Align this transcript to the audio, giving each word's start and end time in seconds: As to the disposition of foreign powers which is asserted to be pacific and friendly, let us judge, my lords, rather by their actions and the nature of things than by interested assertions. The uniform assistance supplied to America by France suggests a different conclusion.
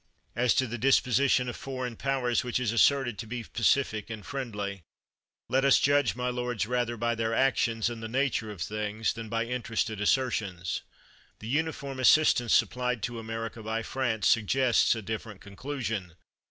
As 0.35 0.55
to 0.55 0.65
the 0.65 0.79
disposition 0.79 1.47
of 1.47 1.55
foreign 1.55 1.95
powers 1.95 2.43
which 2.43 2.59
is 2.59 2.71
asserted 2.71 3.19
to 3.19 3.27
be 3.27 3.43
pacific 3.43 4.09
and 4.09 4.25
friendly, 4.25 4.81
let 5.47 5.63
us 5.63 5.77
judge, 5.79 6.15
my 6.15 6.29
lords, 6.31 6.65
rather 6.65 6.97
by 6.97 7.13
their 7.13 7.35
actions 7.35 7.87
and 7.87 8.01
the 8.01 8.07
nature 8.07 8.49
of 8.49 8.63
things 8.63 9.13
than 9.13 9.29
by 9.29 9.45
interested 9.45 10.01
assertions. 10.01 10.81
The 11.37 11.49
uniform 11.49 11.99
assistance 11.99 12.55
supplied 12.55 13.03
to 13.03 13.19
America 13.19 13.61
by 13.61 13.83
France 13.83 14.27
suggests 14.27 14.95
a 14.95 15.03
different 15.03 15.39
conclusion. 15.39 16.13